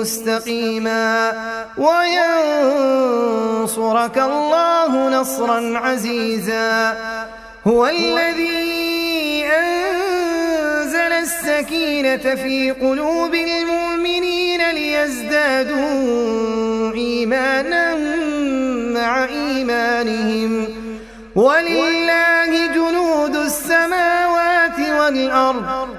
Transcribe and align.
مستقيما 0.00 1.32
وينصرك 3.56 4.18
الله 4.18 5.08
نصرا 5.20 5.78
عزيزا. 5.78 6.96
هو 7.66 7.86
الذي 7.86 9.44
أنزل 9.46 11.12
السكينة 11.26 12.34
في 12.42 12.70
قلوب 12.70 13.34
المؤمنين 13.34 14.70
ليزدادوا 14.70 15.86
إيمانا 16.94 17.94
مع 18.94 19.24
إيمانهم. 19.24 20.52
ولله 21.36 21.95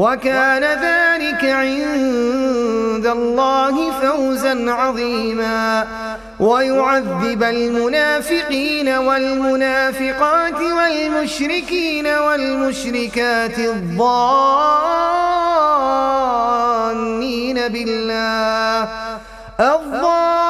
وكان 0.00 0.64
ذلك 0.64 1.44
عند 1.44 3.06
الله 3.06 3.74
فوزا 4.00 4.72
عظيما. 4.72 5.86
ويعذب 6.40 7.42
المنافقين 7.42 8.88
والمنافقات 8.88 10.60
والمشركين 10.78 12.06
والمشركات 12.06 13.58
الظانين 13.58 14.08
بالله. 17.68 18.88
الظانين 19.60 20.49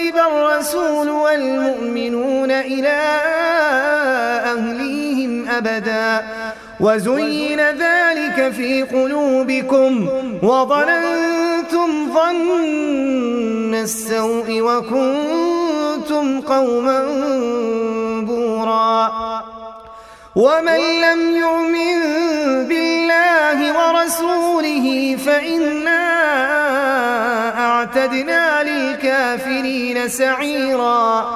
ينقلب 0.00 0.16
الرسول 0.16 1.08
والمؤمنون 1.08 2.50
إلى 2.50 3.00
أهليهم 4.44 5.48
أبدا. 5.48 6.24
وزين 6.80 7.60
ذلك 7.60 8.52
في 8.56 8.82
قلوبكم 8.82 10.08
وظننتم 10.42 12.14
ظن 12.14 13.74
السوء 13.74 14.60
وكنتم 14.60 16.40
قوما 16.40 17.00
بورا. 18.26 19.10
ومن 20.36 20.80
لم 21.04 21.20
يؤمن 21.36 21.98
بالله 22.68 23.58
ورسوله 23.78 25.16
فإنا 25.26 25.89
سعيرا. 30.08 31.26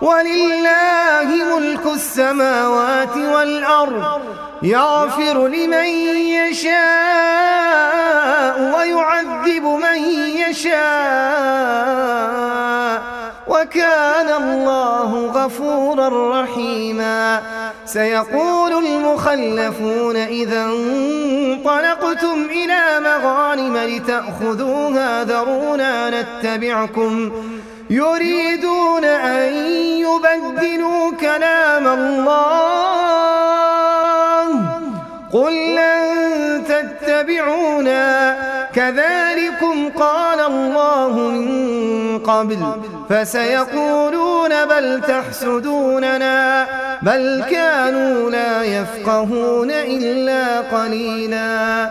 ولله 0.00 1.58
ملك 1.58 1.86
السماوات 1.94 3.16
والأرض. 3.16 4.20
يغفر 4.62 5.46
لمن 5.46 5.84
يشاء 6.14 6.76
ويعذب 8.76 9.64
من 9.64 9.98
يشاء. 10.50 10.76
وكان 13.46 14.42
الله 14.42 15.26
غفورا 15.26 16.42
رحيما. 16.42 17.42
سيقول 17.86 18.86
المخلفون 18.86 20.16
إذا 20.16 20.64
انطلقتم 20.64 22.46
إلى 22.50 23.00
مغانم 23.00 23.76
لتأخذوها 23.76 25.24
ذرونا 25.24 26.22
نتبعكم. 26.22 27.30
يريدون 27.90 29.04
أن 29.04 29.52
يبدلوا 29.98 31.12
كلام 31.20 31.86
الله. 31.86 32.46
قل 35.32 35.74
لن 35.74 36.64
تتبعونا. 36.68 38.36
كذلكم 38.74 39.88
قال 39.98 40.40
الله 40.40 41.12
من 41.12 42.18
قبل. 42.18 42.58
فسيقولون 43.08 44.64
بل 44.64 45.00
تحسدوننا. 45.08 46.66
بل 47.02 47.44
كانوا 47.50 48.30
لا 48.30 48.62
يفقهون 48.62 49.70
إلا 49.70 50.60
قليلا. 50.60 51.90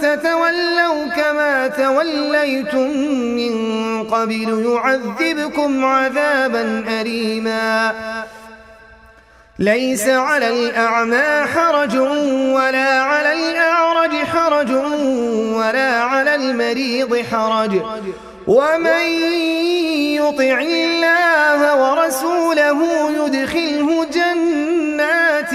تتولوا 0.00 1.06
كما 1.16 1.68
توليتم 1.68 2.90
من 3.38 3.54
قبل 4.04 4.66
يعذبكم 4.66 5.84
عذابا 5.84 6.84
أليما. 7.00 7.94
ليس 9.58 10.08
على 10.08 10.48
الأعمى 10.48 11.46
حرج 11.54 11.96
ولا 12.56 13.00
على 13.00 13.32
الأعرج 13.32 14.14
حرج 14.16 14.70
ولا 15.54 16.00
على 16.00 16.34
المريض 16.34 17.16
حرج. 17.30 17.82
ومن 18.46 19.04
يطع 20.20 20.58
الله 20.60 21.60
ورسوله 21.82 23.10
يدخله 23.10 24.04
جنات 24.04 25.50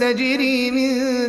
تجري 0.00 0.70
من 0.70 1.15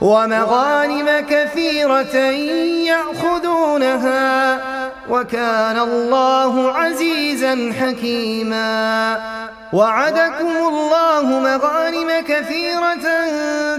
ومغانم 0.00 1.26
كثيرة 1.30 2.16
يأخذونها 2.86 4.58
وكان 5.10 5.78
الله 5.78 6.72
عزيزا 6.72 7.27
حكيما 7.54 9.18
وعدكم 9.72 10.56
الله 10.68 11.22
مغانم 11.22 12.10
كثيرة 12.28 13.06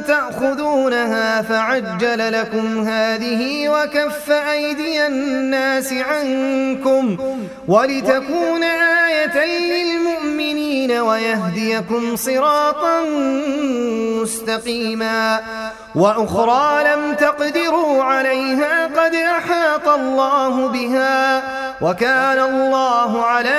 تأخذونها 0.08 1.42
فعجل 1.42 2.32
لكم 2.34 2.88
هذه 2.88 3.70
وكف 3.70 4.32
أيدي 4.32 5.08
الناس 5.08 5.94
عنكم 5.94 7.18
ولتكون 7.68 8.64
آية 8.64 9.46
للمؤمنين 9.46 10.92
ويهديكم 10.92 12.16
صراطا 12.16 13.02
مستقيما. 14.22 15.40
وأخرى 15.96 16.84
لم 16.84 17.14
تقدروا 17.14 18.04
عليها 18.04 18.86
قد 18.86 19.16
أحاط 19.16 19.88
الله 19.88 20.68
بها. 20.68 21.42
وكان 21.82 22.40
الله 22.40 23.26
على 23.26 23.59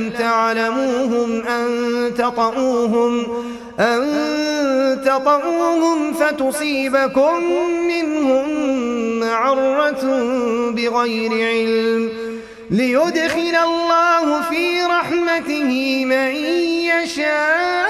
لم 0.00 0.10
تعلموهم 0.10 1.42
أن 1.42 1.66
تطؤوهم 2.14 3.26
أن 3.80 4.00
تطؤوهم 5.04 6.12
فتصيبكم 6.12 7.44
منهم 7.88 8.48
معرة 9.20 10.04
بغير 10.70 11.30
علم 11.32 12.10
ليدخل 12.70 13.56
الله 13.64 14.42
في 14.42 14.82
رحمته 14.82 16.04
من 16.04 16.34
يشاء 16.86 17.89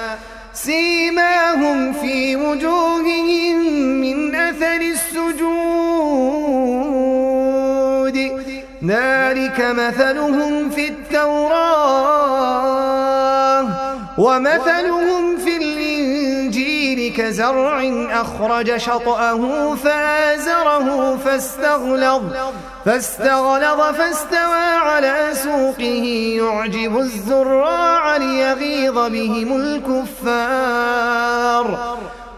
سيماهم 0.63 1.93
في 1.93 2.35
وجوههم 2.35 3.57
من 4.01 4.35
أثر 4.35 4.81
السجود. 4.81 5.71
ذلك 8.85 9.59
مثلهم 9.59 10.69
في 10.69 10.87
التوراة 10.87 12.01
ومثلهم 14.17 15.37
في 15.37 15.50
كزرع 17.31 17.79
أخرج 18.11 18.77
شطأه 18.77 19.75
فآزره 19.75 21.17
فاستغلظ 21.25 22.23
فاستغلظ 22.85 23.81
فاستوى 23.97 24.65
على 24.87 25.29
سوقه. 25.33 26.05
يعجب 26.41 26.97
الزراع 26.97 28.17
ليغيظ 28.17 28.95
بهم 28.95 29.55
الكفار. 30.21 31.67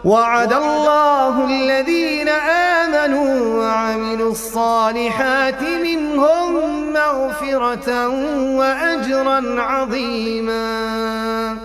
وعد 0.04 0.54
الله 0.54 1.46
الذين 1.46 2.30
آمنوا 2.30 3.64
وعملوا 3.64 4.32
الصالحات 4.32 5.62
منهم 5.62 6.94
مغفرة 6.94 8.08
وأجرا 8.58 9.62
عظيما. 9.62 11.58